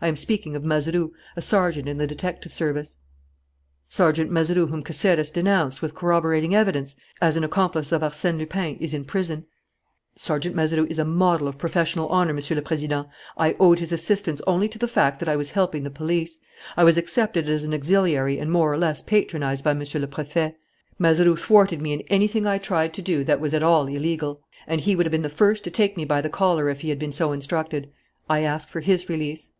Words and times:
I 0.00 0.08
am 0.08 0.16
speaking 0.16 0.54
of 0.54 0.62
Mazeroux, 0.64 1.14
a 1.34 1.40
sergeant 1.40 1.88
in 1.88 1.96
the 1.96 2.06
detective 2.06 2.52
service." 2.52 2.98
"Sergeant 3.88 4.30
Mazeroux, 4.30 4.66
whom 4.66 4.82
Caceres 4.82 5.30
denounced, 5.30 5.80
with 5.80 5.94
corroborating 5.94 6.54
evidence, 6.54 6.94
as 7.22 7.36
an 7.36 7.44
accomplice 7.44 7.90
of 7.90 8.02
Arsène 8.02 8.36
Lupin, 8.36 8.76
is 8.80 8.92
in 8.92 9.06
prison." 9.06 9.46
"Sergeant 10.14 10.54
Mazeroux 10.54 10.86
is 10.90 10.98
a 10.98 11.06
model 11.06 11.48
of 11.48 11.56
professional 11.56 12.10
honour, 12.10 12.34
Monsieur 12.34 12.54
le 12.54 12.60
Président. 12.60 13.08
I 13.38 13.56
owed 13.58 13.78
his 13.78 13.94
assistance 13.94 14.42
only 14.46 14.68
to 14.68 14.78
the 14.78 14.86
fact 14.88 15.20
that 15.20 15.28
I 15.28 15.36
was 15.36 15.52
helping 15.52 15.84
the 15.84 15.90
police. 15.90 16.38
I 16.76 16.84
was 16.84 16.98
accepted 16.98 17.48
as 17.48 17.64
an 17.64 17.72
auxiliary 17.72 18.38
and 18.38 18.52
more 18.52 18.70
or 18.70 18.76
less 18.76 19.00
patronized 19.00 19.64
by 19.64 19.72
Monsieur 19.72 20.00
le 20.02 20.06
Préfet. 20.06 20.54
Mazeroux 20.98 21.36
thwarted 21.36 21.80
me 21.80 21.94
in 21.94 22.02
anything 22.08 22.46
I 22.46 22.58
tried 22.58 22.92
to 22.92 23.00
do 23.00 23.24
that 23.24 23.40
was 23.40 23.54
at 23.54 23.62
all 23.62 23.86
illegal. 23.86 24.42
And 24.66 24.82
he 24.82 24.96
would 24.96 25.06
have 25.06 25.12
been 25.12 25.22
the 25.22 25.30
first 25.30 25.64
to 25.64 25.70
take 25.70 25.96
me 25.96 26.04
by 26.04 26.20
the 26.20 26.28
collar 26.28 26.68
if 26.68 26.82
he 26.82 26.90
had 26.90 26.98
been 26.98 27.10
so 27.10 27.32
instructed. 27.32 27.90
I 28.28 28.40
ask 28.40 28.68
for 28.68 28.80
his 28.82 29.08
release." 29.08 29.52